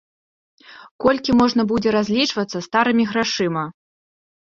[1.05, 3.71] Колькі можна будзе разлічвацца старымі грашыма?